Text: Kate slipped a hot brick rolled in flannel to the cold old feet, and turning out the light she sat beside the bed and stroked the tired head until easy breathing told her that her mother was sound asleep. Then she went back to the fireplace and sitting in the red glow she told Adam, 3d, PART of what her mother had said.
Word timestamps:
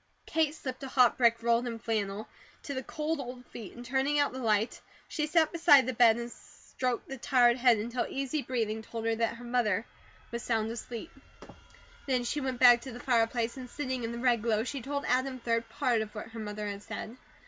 Kate 0.25 0.55
slipped 0.55 0.81
a 0.81 0.87
hot 0.87 1.15
brick 1.15 1.43
rolled 1.43 1.67
in 1.67 1.77
flannel 1.77 2.27
to 2.63 2.73
the 2.73 2.81
cold 2.81 3.19
old 3.19 3.45
feet, 3.45 3.75
and 3.75 3.85
turning 3.85 4.17
out 4.17 4.31
the 4.33 4.39
light 4.39 4.81
she 5.07 5.27
sat 5.27 5.51
beside 5.51 5.85
the 5.85 5.93
bed 5.93 6.17
and 6.17 6.31
stroked 6.31 7.07
the 7.07 7.19
tired 7.19 7.55
head 7.57 7.77
until 7.77 8.07
easy 8.09 8.41
breathing 8.41 8.81
told 8.81 9.05
her 9.05 9.13
that 9.15 9.35
her 9.35 9.43
mother 9.43 9.85
was 10.31 10.41
sound 10.41 10.71
asleep. 10.71 11.11
Then 12.07 12.23
she 12.23 12.41
went 12.41 12.59
back 12.59 12.81
to 12.81 12.91
the 12.91 12.99
fireplace 12.99 13.57
and 13.57 13.69
sitting 13.69 14.03
in 14.03 14.11
the 14.11 14.17
red 14.17 14.41
glow 14.41 14.63
she 14.63 14.81
told 14.81 15.05
Adam, 15.05 15.39
3d, 15.39 15.69
PART 15.69 16.01
of 16.01 16.15
what 16.15 16.29
her 16.29 16.39
mother 16.39 16.65
had 16.67 16.81
said. 16.81 17.15